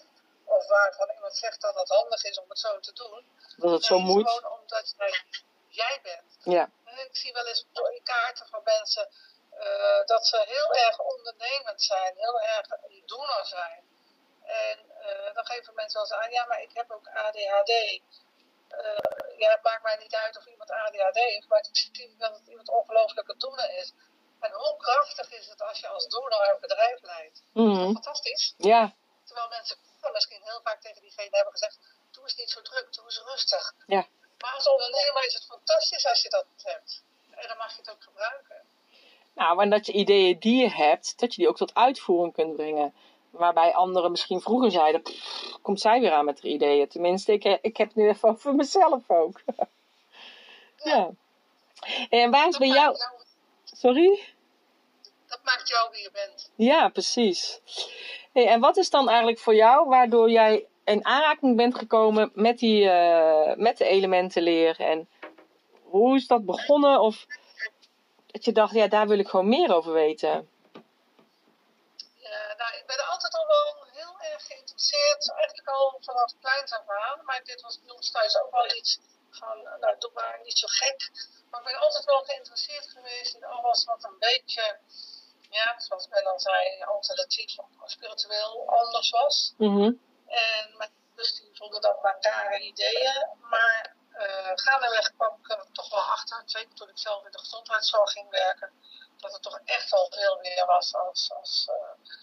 of 0.44 0.68
waarvan 0.68 1.11
iemand 1.14 1.37
zegt 1.37 1.61
dat 1.61 1.75
het 1.75 1.88
handig 1.88 2.25
is 2.25 2.38
om 2.38 2.49
het 2.49 2.58
zo 2.58 2.80
te 2.80 2.92
doen. 2.92 3.25
Dat 3.56 3.70
het 3.70 3.84
zo 3.84 3.99
moet. 3.99 4.28
Gewoon 4.30 4.61
omdat 4.61 4.94
jij, 4.99 5.25
jij 5.68 6.00
bent. 6.02 6.37
Ja. 6.42 6.70
Ik 6.98 7.16
zie 7.16 7.32
wel 7.32 7.46
eens 7.46 7.66
in 7.72 8.02
kaarten 8.04 8.46
van 8.46 8.60
mensen 8.64 9.08
eh, 9.50 10.04
dat 10.06 10.26
ze 10.26 10.44
heel 10.46 10.72
erg 10.74 10.98
ondernemend 10.98 11.82
zijn, 11.82 12.16
heel 12.16 12.40
erg 12.40 12.70
een 12.70 13.02
doener 13.06 13.46
zijn. 13.46 13.82
En 14.42 14.78
eh, 15.00 15.34
dan 15.34 15.46
geven 15.46 15.74
mensen 15.74 16.00
wel 16.00 16.10
eens 16.10 16.24
aan, 16.24 16.30
ja, 16.30 16.46
maar 16.46 16.62
ik 16.62 16.70
heb 16.74 16.90
ook 16.90 17.08
ADHD. 17.08 17.70
Eh, 18.68 19.38
ja, 19.38 19.50
het 19.50 19.62
maakt 19.62 19.82
mij 19.82 19.96
niet 19.96 20.14
uit 20.14 20.36
of 20.38 20.46
iemand 20.46 20.70
ADHD 20.70 21.14
heeft, 21.14 21.48
maar 21.48 21.58
ik 21.58 21.68
zie 21.72 22.14
wel 22.18 22.32
dat 22.32 22.46
iemand 22.46 22.68
ongelooflijk 22.68 23.28
een 23.28 23.38
doener 23.38 23.78
is. 23.78 23.92
En 24.40 24.52
hoe 24.52 24.76
krachtig 24.76 25.30
is 25.30 25.46
het 25.46 25.62
als 25.62 25.80
je 25.80 25.88
als 25.88 26.06
doener 26.06 26.50
een 26.52 26.60
bedrijf 26.60 27.02
leidt? 27.02 27.42
Mhm. 27.52 27.92
Fantastisch. 27.92 28.54
Ja. 28.56 28.94
Terwijl 29.24 29.48
mensen 29.48 29.76
misschien 30.12 30.42
heel 30.42 30.60
vaak 30.62 30.80
tegen 30.80 31.02
diegene 31.02 31.36
hebben 31.36 31.52
gezegd: 31.52 31.78
Doe 32.10 32.22
eens 32.22 32.36
niet 32.36 32.50
zo 32.50 32.62
druk, 32.62 32.92
doe 32.92 33.04
eens 33.04 33.22
rustig. 33.24 33.72
Ja. 33.86 34.06
Maar 34.44 34.54
als 34.54 34.68
ondernemer 34.68 35.26
is 35.26 35.34
het 35.34 35.44
fantastisch 35.46 36.06
als 36.06 36.22
je 36.22 36.28
dat 36.30 36.46
hebt. 36.62 37.02
En 37.30 37.48
dan 37.48 37.56
mag 37.56 37.70
je 37.70 37.76
het 37.78 37.90
ook 37.90 38.02
gebruiken. 38.02 38.56
Nou, 39.34 39.62
en 39.62 39.70
dat 39.70 39.86
je 39.86 39.92
ideeën 39.92 40.38
die 40.38 40.62
je 40.62 40.70
hebt, 40.70 41.18
dat 41.20 41.34
je 41.34 41.40
die 41.40 41.48
ook 41.48 41.56
tot 41.56 41.74
uitvoering 41.74 42.34
kunt 42.34 42.56
brengen. 42.56 42.94
Waarbij 43.30 43.74
anderen 43.74 44.10
misschien 44.10 44.40
vroeger 44.40 44.70
zeiden, 44.70 45.02
"Pff, 45.02 45.58
komt 45.62 45.80
zij 45.80 46.00
weer 46.00 46.12
aan 46.12 46.24
met 46.24 46.42
haar 46.42 46.50
ideeën. 46.50 46.88
Tenminste, 46.88 47.32
ik, 47.32 47.44
ik 47.44 47.76
heb 47.76 47.86
het 47.86 47.96
nu 47.96 48.08
even 48.08 48.28
over 48.28 48.54
mezelf 48.54 49.10
ook. 49.10 49.40
ja. 50.90 51.10
En 52.10 52.30
waar 52.30 52.48
is 52.48 52.58
bij 52.58 52.68
jou... 52.68 52.96
jou- 52.96 53.12
Sorry? 53.64 54.24
dat 55.26 55.40
maakt 55.44 55.68
jou 55.68 55.90
wie 55.90 56.02
je 56.02 56.10
bent. 56.10 56.50
Ja, 56.54 56.88
precies. 56.88 57.60
Hey, 58.32 58.46
en 58.48 58.60
wat 58.60 58.76
is 58.76 58.90
dan 58.90 59.08
eigenlijk 59.08 59.38
voor 59.38 59.54
jou 59.54 59.88
waardoor 59.88 60.30
jij 60.30 60.66
in 60.85 61.05
aanraking 61.05 61.57
bent 61.57 61.75
gekomen 61.79 62.31
met, 62.35 62.59
die, 62.59 62.91
eh, 62.91 63.57
met 63.57 63.79
de 63.79 63.85
elementenleer? 63.85 64.81
En 64.81 65.09
hoe 65.83 66.17
is 66.17 66.26
dat 66.26 66.45
begonnen? 66.45 67.00
Of 67.00 67.26
dat 68.26 68.45
je 68.45 68.53
dacht, 68.53 68.75
ja, 68.75 68.87
daar 68.87 69.09
wil 69.09 69.19
ik 69.19 69.29
gewoon 69.29 69.49
meer 69.49 69.75
over 69.75 69.93
weten. 69.93 70.49
Ja, 72.26 72.55
nou, 72.61 72.71
ik 72.81 72.85
ben 72.87 73.09
altijd 73.11 73.35
al 73.35 73.47
wel 73.47 73.87
heel 73.93 74.17
erg 74.33 74.47
geïnteresseerd. 74.47 75.33
Eigenlijk 75.37 75.69
al 75.69 75.97
vanaf 76.00 76.33
kleins 76.41 76.73
af 76.73 76.88
aan. 76.88 77.25
Maar 77.25 77.41
dit 77.45 77.61
was 77.61 77.81
bij 77.85 77.95
ons 77.95 78.11
thuis 78.11 78.41
ook 78.41 78.50
wel 78.50 78.67
iets 78.76 79.00
van, 79.31 79.62
nou, 79.81 79.95
doe 79.99 80.11
maar 80.14 80.41
niet 80.45 80.59
zo 80.59 80.67
gek. 80.71 81.11
Maar 81.50 81.61
ik 81.61 81.67
ben 81.67 81.81
altijd 81.81 82.05
wel 82.05 82.23
geïnteresseerd 82.25 82.87
geweest 82.87 83.35
in 83.35 83.45
alles 83.45 83.85
wat 83.85 84.05
een 84.05 84.19
beetje, 84.19 84.79
ja, 85.50 85.75
zoals 85.81 86.09
men 86.09 86.25
dan 86.25 86.38
zei, 86.38 86.83
alternatief 86.85 87.59
of 87.59 87.91
spiritueel 87.91 88.64
anders 88.67 89.11
was. 89.11 89.55
Mhm. 89.59 89.93
En 90.35 90.76
mijn 90.76 90.93
dus 91.14 91.35
die 91.35 91.50
vonden 91.53 91.81
dat 91.81 92.03
maar 92.03 92.17
rare 92.21 92.61
ideeën. 92.61 93.29
Maar 93.41 93.97
eh 94.12 94.53
gaandeweg 94.55 95.12
kwam 95.17 95.38
ik 95.43 95.50
er 95.50 95.67
toch 95.73 95.91
wel 95.91 96.03
achter, 96.03 96.43
zeker 96.45 96.75
toen 96.75 96.88
ik 96.88 96.99
zelf 96.99 97.25
in 97.25 97.31
de 97.31 97.38
gezondheidszorg 97.38 98.11
ging 98.11 98.31
werken, 98.31 98.73
dat 99.17 99.33
het 99.33 99.43
toch 99.43 99.61
echt 99.64 99.91
wel 99.91 100.07
veel 100.11 100.38
meer 100.41 100.67
was 100.67 100.95
als, 100.95 101.31
als 101.33 101.69
eh, 101.69 102.14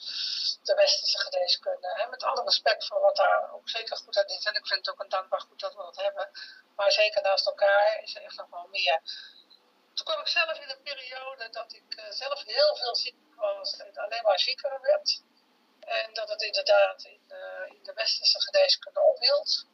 de 0.64 0.74
westerse 0.74 1.20
geneeskunde. 1.20 1.94
Hè? 1.96 2.10
Met 2.10 2.24
alle 2.24 2.44
respect 2.44 2.88
voor 2.88 3.00
wat 3.00 3.16
daar 3.16 3.54
ook 3.54 3.70
zeker 3.70 3.98
goed 3.98 4.18
aan 4.18 4.26
is. 4.26 4.46
En 4.46 4.56
ik 4.56 4.68
vind 4.68 4.86
het 4.86 4.90
ook 4.96 5.04
een 5.04 5.10
dankbaar 5.10 5.42
goed 5.42 5.60
dat 5.60 5.76
we 5.76 5.82
dat 5.82 6.02
hebben. 6.02 6.30
Maar 6.76 6.92
zeker 6.92 7.22
naast 7.22 7.46
elkaar 7.46 8.00
is 8.04 8.16
er 8.16 8.24
echt 8.24 8.38
nog 8.38 8.50
wel 8.50 8.68
meer. 8.72 9.02
Toen 9.94 10.06
kwam 10.06 10.20
ik 10.20 10.28
zelf 10.28 10.60
in 10.60 10.70
een 10.70 10.84
periode 10.84 11.50
dat 11.50 11.74
ik 11.74 11.96
eh, 11.96 12.12
zelf 12.12 12.44
heel 12.44 12.76
veel 12.76 12.96
ziek 12.96 13.16
was 13.36 13.78
en 13.78 13.98
alleen 13.98 14.24
maar 14.24 14.40
zieker 14.40 14.82
werd. 14.82 15.22
En 15.82 16.14
dat 16.14 16.30
het 16.30 16.42
inderdaad 16.42 17.04
in, 17.04 17.22
de- 17.28 17.66
in 17.76 17.84
de 17.84 17.94
westerse 17.94 18.42
geneeskunde 18.42 19.00
ophield. 19.02 19.66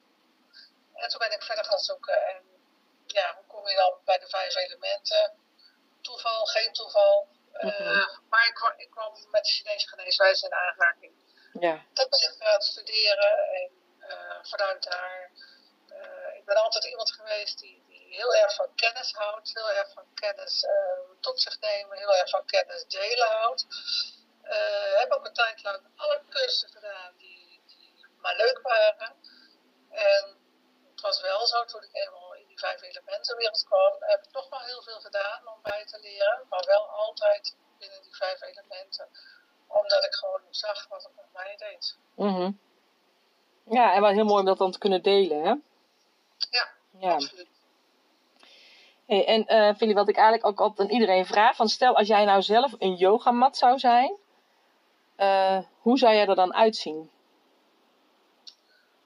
En 0.94 1.10
toen 1.10 1.20
ben 1.20 1.32
ik 1.32 1.44
verder 1.44 1.66
gaan 1.66 1.80
zoeken. 1.80 2.26
En 2.28 2.44
ja, 3.08 3.36
hoe 3.36 3.46
kom 3.48 3.68
je 3.68 3.76
dan 3.76 4.00
bij 4.06 4.18
de 4.20 4.28
vijf 4.30 4.56
elementen? 4.56 5.34
Toeval, 6.02 6.46
geen 6.46 6.74
toeval. 6.74 7.28
Eh, 7.54 7.66
Mhm. 7.80 8.20
maar 8.30 8.48
ik 8.48 8.54
kwam, 8.54 8.74
ik 8.78 8.90
kwam 8.90 9.30
met 9.32 9.44
de 9.44 9.50
Chinese 9.52 9.88
geneeswijze 9.88 10.46
in 10.46 10.54
aanraking. 10.54 11.14
Ja. 11.60 11.84
Dat 11.94 12.10
ben 12.10 12.20
ik 12.20 12.36
gaan 12.40 12.62
studeren. 12.62 13.38
En 13.54 13.72
eh, 14.00 14.38
vanuit 14.44 14.84
daar. 14.84 15.32
ik 16.38 16.46
ben 16.46 16.64
altijd 16.64 16.86
iemand 16.86 17.12
geweest 17.12 17.60
die, 17.60 17.84
die 17.88 18.16
heel 18.16 18.36
erg 18.36 18.56
van 18.56 18.76
kennis 18.76 19.12
houdt. 19.14 19.52
Heel 19.54 19.72
erg 19.72 19.92
van 19.94 20.14
kennis 20.14 20.66
tot 21.20 21.42
zich 21.42 21.60
nemen. 21.60 21.98
Heel 21.98 22.16
erg 22.16 22.30
van 22.30 22.46
kennis 22.46 22.86
delen 22.88 23.28
houdt. 23.28 23.66
Eh, 24.50 25.00
heb 25.00 25.12
ook 25.12 25.26
een 25.26 25.34
tijd 25.34 25.64
lang 25.64 25.80
alle 25.96 26.22
cursussen 26.30 26.70
gedaan 26.70 27.14
die, 27.18 27.62
die 27.66 28.06
maar 28.22 28.36
leuk 28.36 28.60
waren. 28.62 29.16
En 29.90 30.38
het 30.92 31.02
was 31.02 31.22
wel 31.22 31.48
zo, 31.48 31.66
toen 31.66 31.84
ik 31.84 31.90
eenmaal 31.92 32.34
in 32.34 32.48
die 32.48 32.60
vijf 32.60 32.82
elementenwereld 32.82 33.64
kwam, 33.64 33.94
heb 34.00 34.24
ik 34.24 34.32
toch 34.32 34.50
wel 34.50 34.60
heel 34.60 34.82
veel 34.82 35.00
gedaan 35.00 35.48
om 35.48 35.60
bij 35.62 35.86
te 35.86 36.00
leren. 36.00 36.42
Maar 36.50 36.64
wel 36.66 36.90
altijd 36.90 37.56
binnen 37.80 38.02
die 38.02 38.16
vijf 38.16 38.42
elementen. 38.42 39.08
Omdat 39.68 40.04
ik 40.04 40.14
gewoon 40.14 40.42
zag 40.50 40.88
wat 40.88 41.04
het 41.04 41.16
met 41.16 41.34
mij 41.34 41.56
deed. 41.58 41.98
Mhm. 42.16 42.52
Ja, 43.70 43.94
en 43.94 44.02
wel 44.02 44.12
heel 44.12 44.26
mooi 44.26 44.40
om 44.40 44.46
dat 44.46 44.58
dan 44.58 44.72
te 44.72 44.78
kunnen 44.78 45.04
delen, 45.04 45.42
hè? 45.44 45.54
Ja, 46.50 46.68
Ja. 47.00 47.14
absoluut. 47.14 47.48
Hey, 49.06 49.46
en 49.46 49.76
Philly, 49.76 49.94
wat 49.94 50.10
ik 50.10 50.16
eigenlijk 50.16 50.46
ook 50.46 50.60
altijd 50.60 50.88
aan 50.88 50.94
iedereen 50.94 51.26
vraag, 51.26 51.56
van 51.56 51.70
stel 51.70 51.96
als 51.96 52.08
jij 52.08 52.26
nou 52.26 52.42
zelf 52.42 52.74
een 52.78 52.96
yogamat 52.96 53.58
zou 53.58 53.80
zijn, 53.80 54.18
eh, 55.18 55.60
hoe 55.80 55.98
zou 55.98 56.14
jij 56.14 56.28
er 56.28 56.36
dan 56.36 56.54
uitzien? 56.54 57.12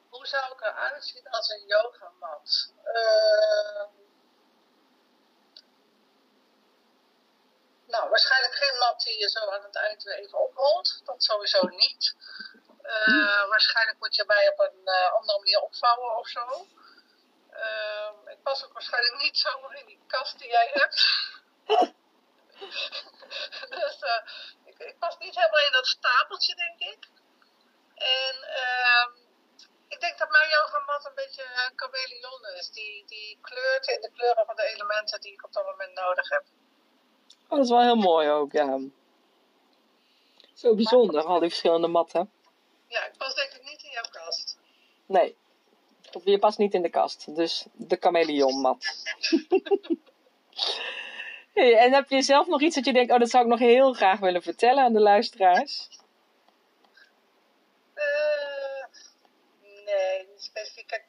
Hoe 0.09 0.27
zou 0.27 0.53
ik 0.53 0.61
eruit 0.61 1.05
zien 1.05 1.29
als 1.29 1.49
een 1.49 1.67
yogamat? 1.67 2.73
Ehm 2.83 3.89
nou, 7.85 8.09
waarschijnlijk 8.09 8.55
geen 8.55 8.77
mat 8.77 9.01
die 9.03 9.19
je 9.19 9.29
zo 9.29 9.49
aan 9.49 9.63
het 9.63 9.75
eind 9.75 10.07
even 10.07 10.39
oprolt. 10.39 11.01
Dat 11.05 11.23
sowieso 11.23 11.67
niet. 11.67 12.15
Eh, 12.81 13.47
waarschijnlijk 13.49 13.99
moet 13.99 14.15
je 14.15 14.23
mij 14.27 14.51
op 14.51 14.59
een 14.59 14.89
andere 15.13 15.37
manier 15.37 15.59
opvouwen 15.59 16.17
of 16.17 16.27
zo. 16.27 16.67
Ik 18.25 18.43
pas 18.43 18.65
ook 18.65 18.73
waarschijnlijk 18.73 19.21
niet 19.21 19.37
zomaar 19.37 19.79
in 19.79 19.85
die 19.85 19.99
kast 20.07 20.39
die 20.39 20.49
jij 20.49 20.69
hebt. 20.73 21.17
dus 23.69 23.99
ik, 24.87 24.95
pas 24.99 25.17
niet 25.17 25.35
helemaal 25.35 25.65
in 25.65 25.71
dat 25.71 25.87
stapeltje, 25.87 26.55
denk 26.55 26.79
ik. 26.93 27.09
En 27.95 28.35
ehm 28.43 29.21
ik 29.93 29.99
denk 29.99 30.17
dat 30.17 30.29
mijn 30.29 30.49
yogamat 30.49 31.05
een 31.05 31.15
beetje 31.15 31.43
een 31.43 31.73
chameleon 31.75 32.57
is. 32.57 32.69
Die, 32.69 33.03
die 33.07 33.37
kleurt 33.41 33.87
in 33.87 34.01
de 34.01 34.11
kleuren 34.11 34.45
van 34.45 34.55
de 34.55 34.71
elementen 34.73 35.21
die 35.21 35.33
ik 35.33 35.43
op 35.43 35.53
dat 35.53 35.65
moment 35.65 35.93
nodig 35.93 36.29
heb. 36.29 36.43
Oh, 37.43 37.49
dat 37.49 37.59
is 37.59 37.69
wel 37.69 37.81
heel 37.81 37.95
mooi 37.95 38.29
ook, 38.29 38.51
ja. 38.51 38.79
Zo 40.53 40.75
bijzonder, 40.75 41.23
al 41.23 41.39
die 41.39 41.49
verschillende 41.49 41.87
matten. 41.87 42.31
Ja, 42.87 43.05
ik 43.05 43.17
pas 43.17 43.35
denk 43.35 43.51
ik 43.51 43.63
niet 43.63 43.83
in 43.83 43.91
jouw 43.91 44.09
kast. 44.11 44.57
Nee, 45.05 45.37
je 46.23 46.39
past 46.39 46.57
niet 46.57 46.73
in 46.73 46.81
de 46.81 46.89
kast, 46.89 47.35
dus 47.35 47.65
de 47.73 47.97
chameleonmat. 47.99 48.85
hey, 49.29 49.97
en 51.83 51.93
heb 51.93 52.09
je 52.09 52.21
zelf 52.21 52.47
nog 52.47 52.61
iets 52.61 52.75
dat 52.75 52.85
je 52.85 52.93
denkt, 52.93 53.11
oh, 53.11 53.19
dat 53.19 53.29
zou 53.29 53.43
ik 53.43 53.49
nog 53.49 53.59
heel 53.59 53.93
graag 53.93 54.19
willen 54.19 54.41
vertellen 54.41 54.83
aan 54.83 54.93
de 54.93 54.99
luisteraars? 54.99 55.89
Eh, 57.93 58.85
nee, 59.85 60.27
specifiek. 60.35 60.87
Kijk, 60.87 61.03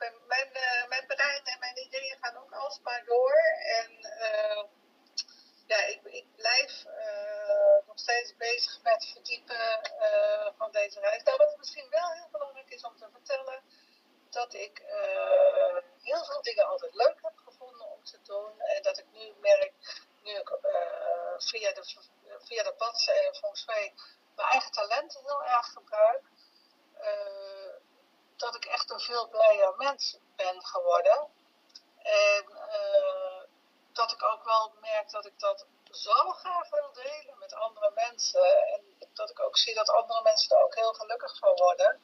mensen. 38.22 38.66
En 38.74 39.08
dat 39.14 39.30
ik 39.30 39.40
ook 39.40 39.56
zie 39.56 39.74
dat 39.74 39.90
andere 39.90 40.22
mensen 40.22 40.56
er 40.56 40.64
ook 40.64 40.74
heel 40.74 40.92
gelukkig 40.92 41.38
van 41.38 41.54
worden. 41.54 42.00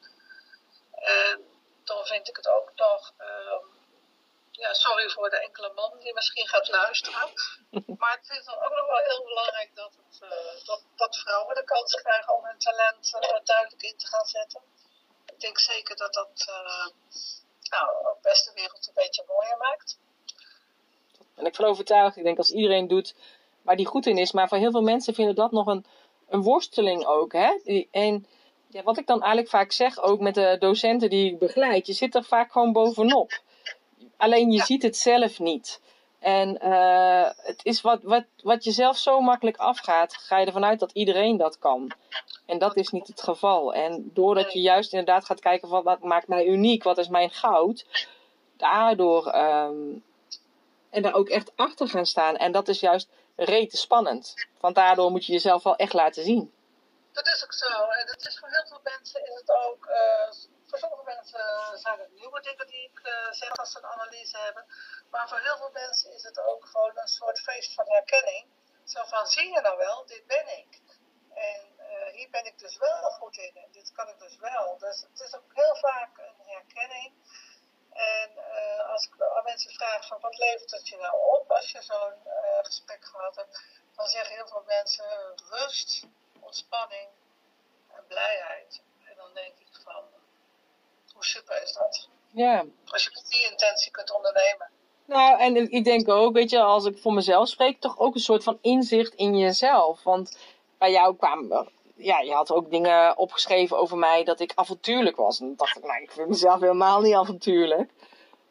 En 0.91 1.45
dan 1.83 2.05
vind 2.05 2.27
ik 2.27 2.35
het 2.35 2.47
ook 2.47 2.71
nog. 2.75 3.13
ehm, 3.17 3.65
ja, 4.51 4.73
sorry 4.73 5.09
voor 5.09 5.29
de 5.29 5.41
enkele 5.41 5.71
man 5.73 5.99
die 5.99 6.13
misschien 6.13 6.47
gaat 6.47 6.67
luisteren. 6.67 7.29
Maar 7.99 8.17
ik 8.17 8.25
vind 8.25 8.45
het 8.45 8.55
ook 8.55 8.75
nog 8.75 8.87
wel 8.87 9.05
heel 9.07 9.23
belangrijk 9.23 9.75
dat, 9.75 9.93
het, 9.95 10.21
eh, 10.21 10.65
dat, 10.65 10.83
dat 10.95 11.17
vrouwen 11.17 11.55
de 11.55 11.63
kans 11.63 11.95
krijgen 11.95 12.35
om 12.35 12.45
hun 12.45 12.57
talent 12.57 13.13
eh, 13.19 13.39
duidelijk 13.43 13.81
in 13.81 13.97
te 13.97 14.07
gaan 14.07 14.25
zetten. 14.25 14.61
ik 15.25 15.39
denk 15.39 15.59
zeker 15.59 15.95
dat 15.95 16.13
dat 16.13 16.45
uh, 16.49 16.87
nou, 17.69 18.07
ook 18.07 18.21
best 18.21 18.45
de 18.45 18.51
wereld 18.53 18.87
een 18.87 18.93
beetje 18.93 19.23
mooier 19.27 19.57
maakt. 19.57 19.99
En 21.35 21.45
ik 21.45 21.55
van 21.55 21.65
overtuigd, 21.65 22.17
ik 22.17 22.23
denk 22.23 22.37
als 22.37 22.51
iedereen 22.51 22.87
doet 22.87 23.15
waar 23.61 23.75
die 23.75 23.87
goed 23.87 24.05
in 24.05 24.17
is, 24.17 24.31
maar 24.31 24.47
voor 24.47 24.57
heel 24.57 24.71
veel 24.71 24.81
mensen 24.81 25.13
vinden 25.13 25.35
dat 25.35 25.51
nog 25.51 25.67
een, 25.67 25.85
een 26.29 26.41
worsteling 26.41 27.05
ook. 27.05 27.33
Hè? 27.33 27.83
En 27.91 28.25
ja, 28.67 28.83
wat 28.83 28.97
ik 28.97 29.07
dan 29.07 29.19
eigenlijk 29.19 29.49
vaak 29.49 29.71
zeg, 29.71 30.01
ook 30.01 30.19
met 30.19 30.35
de 30.35 30.55
docenten 30.59 31.09
die 31.09 31.31
ik 31.31 31.39
begeleid, 31.39 31.87
je 31.87 31.93
zit 31.93 32.15
er 32.15 32.23
vaak 32.23 32.51
gewoon 32.51 32.71
bovenop. 32.71 33.41
Alleen 34.17 34.51
je 34.51 34.61
ziet 34.61 34.83
het 34.83 34.97
zelf 34.97 35.39
niet. 35.39 35.81
En 36.19 36.59
uh, 36.63 37.29
het 37.35 37.59
is 37.63 37.81
wat, 37.81 38.03
wat, 38.03 38.25
wat 38.43 38.63
je 38.63 38.71
zelf 38.71 38.97
zo 38.97 39.21
makkelijk 39.21 39.57
afgaat, 39.57 40.13
ga 40.13 40.37
je 40.37 40.45
ervan 40.45 40.65
uit 40.65 40.79
dat 40.79 40.91
iedereen 40.91 41.37
dat 41.37 41.59
kan. 41.59 41.91
En 42.45 42.57
dat 42.57 42.75
is 42.75 42.89
niet 42.89 43.07
het 43.07 43.21
geval. 43.21 43.73
En 43.73 44.09
doordat 44.13 44.53
je 44.53 44.61
juist 44.61 44.93
inderdaad 44.93 45.25
gaat 45.25 45.39
kijken 45.39 45.69
van 45.69 45.83
wat 45.83 46.03
maakt 46.03 46.27
mij 46.27 46.45
uniek, 46.45 46.83
wat 46.83 46.97
is 46.97 47.07
mijn 47.07 47.29
goud, 47.29 47.85
daardoor 48.57 49.35
um, 49.35 50.03
en 50.89 51.01
daar 51.01 51.13
ook 51.13 51.29
echt 51.29 51.51
achter 51.55 51.87
gaan 51.87 52.05
staan. 52.05 52.35
En 52.35 52.51
dat 52.51 52.67
is 52.67 52.79
juist 52.79 53.09
rete 53.45 53.77
spannend. 53.77 54.33
Want 54.59 54.75
daardoor 54.75 55.11
moet 55.11 55.25
je 55.25 55.31
jezelf 55.31 55.63
wel 55.63 55.75
echt 55.75 55.93
laten 55.93 56.23
zien. 56.23 56.53
Dat 57.11 57.27
is 57.27 57.43
ook 57.43 57.53
zo. 57.53 57.89
En 57.89 58.05
dat 58.05 58.25
is 58.27 58.39
voor 58.39 58.49
heel 58.49 58.67
veel 58.67 58.79
mensen 58.83 59.25
is 59.25 59.33
het 59.33 59.49
ook. 59.49 59.85
Uh, 59.85 60.31
voor 60.67 60.79
sommige 60.79 61.03
mensen 61.03 61.39
zijn 61.79 61.99
het 61.99 62.13
nieuwe 62.15 62.41
dingen 62.41 62.67
die 62.67 62.83
ik 62.93 62.99
uh, 63.03 63.31
zeg 63.31 63.57
als 63.57 63.71
ze 63.71 63.77
een 63.77 63.85
analyse 63.85 64.37
hebben. 64.37 64.65
Maar 65.09 65.29
voor 65.29 65.39
heel 65.39 65.57
veel 65.57 65.71
mensen 65.73 66.13
is 66.13 66.23
het 66.23 66.39
ook 66.39 66.65
gewoon 66.65 66.91
een 66.95 67.07
soort 67.07 67.39
feest 67.39 67.73
van 67.73 67.85
herkenning. 67.87 68.45
Zo 68.83 69.03
van, 69.05 69.27
zie 69.27 69.53
je 69.53 69.61
nou 69.61 69.77
wel, 69.77 70.05
dit 70.05 70.27
ben 70.27 70.57
ik. 70.57 70.81
En 71.33 71.61
hier 72.11 72.29
ben 72.29 72.45
ik 72.45 72.59
dus 72.59 72.77
wel 72.77 73.09
goed 73.19 73.37
in. 73.37 73.51
En 73.55 73.71
dit 73.71 73.91
kan 73.91 74.07
ik 74.07 74.19
dus 74.19 74.37
wel. 74.37 74.77
Dus 74.77 75.01
het 75.01 75.19
is 75.19 75.35
ook 75.35 75.51
heel 75.53 75.75
vaak 75.75 76.17
een 76.17 76.45
herkenning. 76.45 77.13
En 77.93 78.29
uh, 78.35 78.91
als 78.91 79.05
ik 79.05 79.21
aan 79.21 79.43
mensen 79.43 79.71
vraag 79.71 80.07
van 80.07 80.17
wat 80.21 80.37
levert 80.37 80.71
het 80.71 80.87
je 80.87 80.97
nou 80.97 81.15
op 81.39 81.51
als 81.51 81.71
je 81.71 81.81
zo'n 81.81 82.19
uh, 82.25 82.59
gesprek 82.61 83.05
gehad 83.05 83.35
hebt, 83.35 83.63
dan 83.95 84.07
zeggen 84.07 84.35
heel 84.35 84.47
veel 84.47 84.63
mensen 84.65 85.05
rust, 85.49 86.05
ontspanning 86.39 87.09
en 87.95 88.03
blijheid. 88.07 88.81
En 89.03 89.15
dan 89.15 89.33
denk 89.33 89.53
ik 89.59 89.81
van, 89.83 90.03
hoe 91.13 91.25
super 91.25 91.61
is 91.63 91.73
dat? 91.73 92.09
Ja. 92.31 92.65
Als 92.85 93.03
je 93.03 93.09
met 93.13 93.27
die 93.29 93.51
intentie 93.51 93.91
kunt 93.91 94.11
ondernemen. 94.11 94.69
Nou, 95.05 95.39
en 95.39 95.71
ik 95.71 95.83
denk 95.83 96.09
ook, 96.09 96.33
weet 96.33 96.49
je, 96.49 96.61
als 96.61 96.85
ik 96.85 96.97
voor 96.97 97.13
mezelf 97.13 97.47
spreek, 97.47 97.79
toch 97.79 97.97
ook 97.97 98.15
een 98.15 98.21
soort 98.21 98.43
van 98.43 98.57
inzicht 98.61 99.13
in 99.13 99.37
jezelf. 99.37 100.03
Want 100.03 100.37
bij 100.77 100.91
jou 100.91 101.15
kwam, 101.15 101.69
ja, 101.99 102.19
je 102.19 102.33
had 102.33 102.51
ook 102.51 102.69
dingen 102.69 103.17
opgeschreven 103.17 103.77
over 103.77 103.97
mij 103.97 104.23
dat 104.23 104.39
ik 104.39 104.51
avontuurlijk 104.55 105.15
was. 105.15 105.39
En 105.39 105.45
dan 105.45 105.55
dacht 105.55 105.77
ik, 105.77 105.83
nou, 105.83 106.01
ik 106.01 106.11
vind 106.11 106.29
mezelf 106.29 106.59
helemaal 106.59 107.01
niet 107.01 107.13
avontuurlijk. 107.13 107.91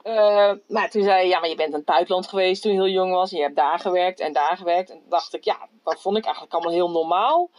Uh, 0.05 0.53
maar 0.69 0.91
toen 0.91 1.03
zei 1.03 1.23
je, 1.23 1.29
ja, 1.29 1.41
maar 1.41 1.49
je 1.49 1.55
bent 1.55 1.69
in 1.69 1.75
het 1.75 1.85
buitenland 1.85 2.29
geweest 2.29 2.63
toen 2.63 2.73
je 2.73 2.79
heel 2.79 2.89
jong 2.89 3.13
was. 3.13 3.31
En 3.31 3.37
je 3.37 3.43
hebt 3.43 3.57
daar 3.57 3.79
gewerkt 3.79 4.21
en 4.21 4.33
daar 4.33 4.57
gewerkt. 4.57 4.91
En 4.91 4.97
toen 4.97 5.11
dacht 5.11 5.35
ik, 5.35 5.45
ja, 5.45 5.69
dat 5.85 6.01
vond 6.01 6.17
ik 6.17 6.25
eigenlijk 6.25 6.55
allemaal 6.55 6.73
heel 6.73 6.91
normaal. 6.91 7.51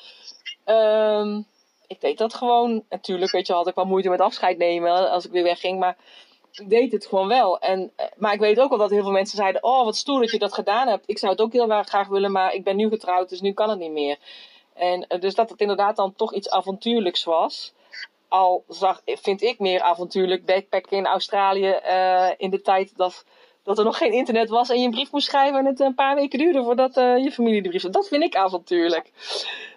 Uh, 0.65 1.38
ik 1.88 2.01
deed 2.01 2.17
dat 2.17 2.34
gewoon. 2.34 2.84
Natuurlijk, 2.89 3.31
weet 3.31 3.48
je, 3.48 3.53
had 3.53 3.67
ik 3.67 3.75
wel 3.75 3.86
moeite 3.86 4.10
met 4.10 4.22
afscheid 4.22 4.58
nemen 4.58 5.10
als 5.10 5.25
ik 5.25 5.31
weer 5.31 5.43
wegging. 5.43 5.79
Maar 5.79 5.98
ik 6.51 6.69
deed 6.69 6.91
het 6.91 7.05
gewoon 7.05 7.27
wel. 7.27 7.60
En, 7.60 7.91
eh, 7.96 8.05
maar 8.17 8.34
ik 8.34 8.39
weet 8.39 8.60
ook 8.60 8.69
wel 8.69 8.77
dat 8.77 8.89
heel 8.89 9.03
veel 9.03 9.12
mensen 9.12 9.38
zeiden: 9.38 9.63
Oh, 9.63 9.84
wat 9.84 9.96
stoer 9.96 10.22
dat 10.22 10.31
je 10.31 10.39
dat 10.39 10.53
gedaan 10.53 10.88
hebt. 10.88 11.03
Ik 11.10 11.17
zou 11.17 11.31
het 11.31 11.41
ook 11.41 11.53
heel 11.53 11.84
graag 11.84 12.08
willen, 12.08 12.31
maar 12.31 12.53
ik 12.53 12.63
ben 12.63 12.75
nu 12.75 12.89
getrouwd, 12.89 13.29
dus 13.29 13.41
nu 13.41 13.53
kan 13.53 13.69
het 13.69 13.79
niet 13.79 13.91
meer. 13.91 14.17
En 14.79 15.05
uh, 15.09 15.19
dus 15.19 15.36
dat 15.36 15.50
het 15.50 15.59
inderdaad 15.59 15.95
dan 15.95 16.15
toch 16.15 16.33
iets 16.33 16.50
avontuurlijks 16.50 17.24
was. 17.24 17.74
Al 18.27 18.63
zag, 18.67 19.01
vind 19.05 19.41
ik 19.41 19.59
meer 19.59 19.81
avontuurlijk 19.81 20.45
backpacken 20.45 20.98
in 20.98 21.05
Australië 21.05 21.79
uh, 21.86 22.29
in 22.38 22.50
de 22.50 22.62
tijd 22.62 22.98
dat, 22.98 23.25
dat 23.63 23.77
er 23.77 23.83
nog 23.83 23.98
geen 23.98 24.12
internet 24.12 24.50
was 24.50 24.69
en 24.69 24.79
je 24.79 24.86
een 24.86 24.91
brief 24.91 25.12
moest 25.12 25.27
schrijven 25.27 25.59
en 25.59 25.65
het 25.65 25.79
een 25.79 25.95
paar 25.95 26.15
weken 26.15 26.39
duurde 26.39 26.63
voordat 26.63 26.93
je 26.93 27.32
familie 27.32 27.62
de 27.62 27.69
brief 27.69 27.84
Dat 27.84 28.08
vind 28.08 28.23
ik 28.23 28.36
avontuurlijk. 28.36 29.12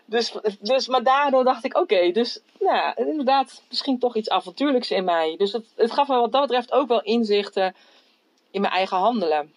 Dus, 0.05 0.35
dus, 0.61 0.89
maar 0.89 1.03
daardoor 1.03 1.45
dacht 1.45 1.65
ik, 1.65 1.77
oké, 1.77 2.11
dus 2.11 2.41
nou, 2.59 2.93
inderdaad, 2.97 3.63
misschien 3.69 3.99
toch 3.99 4.17
iets 4.17 4.29
avontuurlijks 4.29 4.91
in 4.91 5.05
mij. 5.05 5.35
Dus 5.37 5.53
het, 5.53 5.67
het 5.77 5.93
gaf 5.93 6.09
me 6.09 6.17
wat 6.17 6.33
dat 6.33 6.41
betreft 6.41 6.73
ook 6.73 6.89
wel 6.89 7.03
inzichten 7.03 7.75
in 8.51 8.61
mijn 8.61 8.73
eigen 8.73 8.97
handelen. 8.97 9.55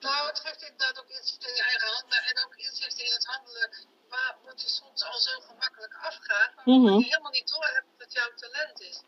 Nou, 0.00 0.26
het 0.26 0.40
geeft 0.40 0.62
inderdaad 0.62 0.98
ook 0.98 1.08
inzichten 1.08 1.48
in 1.48 1.54
je 1.54 1.62
eigen 1.62 1.88
handelen 1.88 2.24
en 2.24 2.44
ook 2.44 2.54
inzichten 2.56 3.04
in 3.04 3.12
het 3.12 3.26
handelen 3.26 3.68
waar, 4.08 4.36
wat 4.44 4.62
je 4.62 4.68
soms 4.68 5.04
al 5.04 5.18
zo 5.18 5.30
maar 6.28 6.62
mm 6.64 6.86
-hmm. 6.86 6.98
je 6.98 7.04
helemaal 7.04 7.30
niet 7.30 7.48
door 7.48 7.70
hebt 7.72 7.86
dat 7.98 8.12
jouw 8.12 8.32
talent 8.34 8.80
is. 8.80 9.02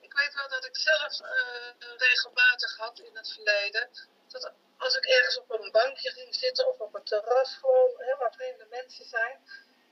Ik 0.00 0.12
weet 0.12 0.34
wel 0.34 0.48
dat 0.48 0.64
ik 0.64 0.76
zelf 0.76 1.20
uh, 1.20 1.96
regelmatig 1.96 2.76
had 2.76 2.98
in 2.98 3.16
het 3.16 3.32
verleden, 3.32 3.88
dat 4.28 4.52
als 4.78 4.94
ik 4.96 5.04
ergens 5.04 5.38
op 5.38 5.50
een 5.50 5.70
bankje 5.70 6.10
ging 6.10 6.34
zitten 6.34 6.68
of 6.68 6.78
op 6.78 6.94
een 6.94 7.04
terras 7.04 7.56
gewoon, 7.60 7.90
hè, 7.96 8.16
waar 8.16 8.32
vreemde 8.32 8.66
mensen 8.70 9.04
zijn, 9.04 9.36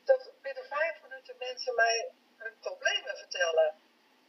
dat 0.04 0.30
binnen 0.42 0.64
vijf 0.64 1.02
minuten 1.02 1.36
mensen 1.38 1.74
mij 1.74 2.10
hun 2.36 2.58
problemen 2.60 3.16
vertellen. 3.16 3.74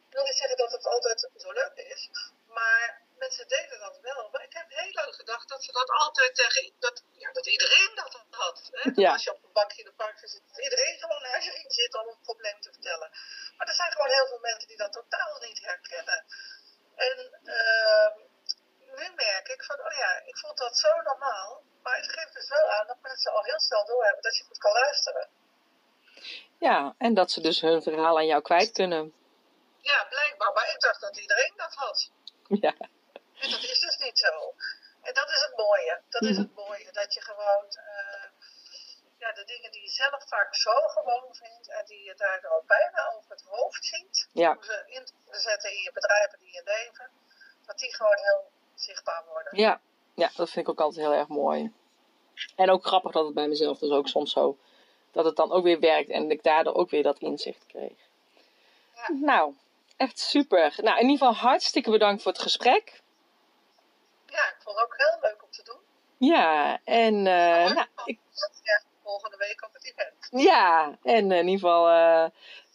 Ik 0.07 0.13
wil 0.13 0.23
niet 0.23 0.37
zeggen 0.37 0.57
dat 0.57 0.71
het 0.71 0.85
altijd 0.85 1.29
zo 1.35 1.51
leuk 1.51 1.75
is, 1.75 2.09
maar 2.47 3.01
mensen 3.17 3.47
deden 3.47 3.79
dat 3.79 3.99
wel. 4.01 4.29
Maar 4.31 4.43
ik 4.43 4.53
heb 4.53 4.65
heel 4.67 4.91
lang 4.91 5.15
gedacht 5.15 5.49
dat 5.49 5.63
ze 5.63 5.71
dat 5.71 5.89
altijd 5.89 6.35
tegen, 6.35 6.73
dat, 6.79 7.03
ja, 7.11 7.31
dat 7.31 7.47
iedereen 7.47 7.91
dat 7.95 8.25
had. 8.29 8.69
Hè? 8.71 8.91
Ja. 8.95 9.11
Als 9.11 9.23
je 9.23 9.33
op 9.33 9.46
bankje 9.59 9.83
in 9.83 9.89
de 9.89 9.99
park 10.03 10.17
zit, 10.19 10.43
dat 10.47 10.63
iedereen 10.67 10.97
gewoon 11.03 11.21
naar 11.21 11.43
je 11.43 11.51
ging 11.57 11.71
zitten 11.81 11.99
om 12.01 12.07
een 12.07 12.27
probleem 12.29 12.59
te 12.61 12.71
vertellen. 12.71 13.09
Maar 13.57 13.67
er 13.67 13.79
zijn 13.81 13.91
gewoon 13.91 14.15
heel 14.17 14.27
veel 14.31 14.43
mensen 14.49 14.67
die 14.67 14.83
dat 14.83 14.93
totaal 14.99 15.33
niet 15.47 15.59
herkennen. 15.69 16.19
En 17.07 17.17
uh, 17.43 18.09
nu 18.99 19.05
merk 19.15 19.47
ik 19.55 19.63
van, 19.69 19.79
oh 19.87 19.95
ja, 20.03 20.11
ik 20.31 20.37
vond 20.37 20.57
dat 20.57 20.77
zo 20.77 21.01
normaal. 21.01 21.63
Maar 21.83 21.95
het 21.95 22.09
geeft 22.15 22.33
dus 22.33 22.49
wel 22.49 22.71
aan 22.71 22.87
dat 22.87 23.01
mensen 23.01 23.31
al 23.31 23.43
heel 23.43 23.59
snel 23.59 23.85
doorhebben 23.85 24.23
dat 24.23 24.37
je 24.37 24.43
goed 24.43 24.57
kan 24.57 24.71
luisteren. 24.71 25.29
Ja, 26.59 26.95
en 26.97 27.13
dat 27.13 27.31
ze 27.31 27.41
dus 27.41 27.61
hun 27.61 27.81
verhaal 27.81 28.17
aan 28.17 28.25
jou 28.25 28.41
kwijt 28.41 28.71
kunnen. 28.71 29.13
Ja, 29.81 30.05
blijkbaar. 30.09 30.53
Maar 30.53 30.69
ik 30.73 30.79
dacht 30.79 31.01
dat 31.01 31.17
iedereen 31.17 31.53
dat 31.55 31.73
had. 31.73 32.11
Ja. 32.47 32.75
En 33.41 33.49
dat 33.51 33.63
is 33.63 33.79
dus 33.79 33.97
niet 33.97 34.19
zo. 34.19 34.55
En 35.01 35.13
dat 35.13 35.29
is 35.29 35.41
het 35.41 35.57
mooie. 35.57 36.01
Dat 36.09 36.21
is 36.21 36.37
het 36.37 36.55
mooie. 36.55 36.91
Dat 36.91 37.13
je 37.13 37.21
gewoon 37.21 37.65
uh, 37.65 38.23
ja, 39.27 39.33
de 39.33 39.45
dingen 39.45 39.71
die 39.71 39.81
je 39.81 39.89
zelf 39.89 40.27
vaak 40.27 40.55
zo 40.55 40.71
gewoon 40.71 41.27
vindt 41.31 41.69
en 41.69 41.85
die 41.85 42.03
je 42.03 42.13
daardoor 42.15 42.63
bijna 42.67 43.13
over 43.15 43.31
het 43.31 43.43
hoofd 43.47 43.85
ziet, 43.85 44.29
ja. 44.31 44.51
om 44.51 44.63
ze 44.63 44.83
in 44.85 45.05
te 45.05 45.39
zetten 45.39 45.71
in 45.71 45.81
je 45.81 45.91
bedrijven, 45.93 46.39
in 46.39 46.51
je 46.51 46.61
leven, 46.65 47.09
dat 47.65 47.79
die 47.79 47.95
gewoon 47.95 48.17
heel 48.17 48.51
zichtbaar 48.75 49.23
worden. 49.25 49.57
Ja. 49.57 49.81
ja, 50.15 50.29
dat 50.35 50.49
vind 50.49 50.67
ik 50.67 50.69
ook 50.69 50.79
altijd 50.79 51.05
heel 51.05 51.15
erg 51.15 51.27
mooi. 51.27 51.73
En 52.55 52.69
ook 52.69 52.85
grappig 52.85 53.11
dat 53.11 53.25
het 53.25 53.33
bij 53.33 53.47
mezelf 53.47 53.77
dus 53.77 53.91
ook 53.91 54.07
soms 54.07 54.31
zo, 54.31 54.57
dat 55.11 55.25
het 55.25 55.35
dan 55.35 55.51
ook 55.51 55.63
weer 55.63 55.79
werkt 55.79 56.09
en 56.09 56.31
ik 56.31 56.43
daardoor 56.43 56.73
ook 56.73 56.89
weer 56.89 57.03
dat 57.03 57.19
inzicht 57.19 57.65
kreeg. 57.65 57.97
Ja. 58.95 59.13
Nou, 59.13 59.55
echt 59.97 60.19
super. 60.19 60.73
Nou, 60.77 60.99
in 60.99 61.09
ieder 61.09 61.27
geval 61.27 61.49
hartstikke 61.49 61.91
bedankt 61.91 62.21
voor 62.21 62.31
het 62.31 62.41
gesprek. 62.41 63.01
Ja, 64.25 64.49
ik 64.49 64.55
vond 64.59 64.77
het 64.77 64.85
ook 64.85 64.97
heel 64.97 65.17
leuk 65.21 65.43
om 65.43 65.51
te 65.51 65.63
doen. 65.63 65.79
Ja, 66.17 66.79
en 66.83 67.13
uh, 67.13 67.73
nou, 67.73 67.87
ik... 68.05 68.19
ja, 68.61 68.81
volgende 69.07 69.37
week 69.37 69.65
op 69.65 69.73
het 69.73 69.85
event. 69.85 70.27
Ja, 70.43 70.97
en 71.03 71.31
in 71.31 71.47
ieder 71.47 71.59
geval 71.59 71.89
uh, 71.89 72.25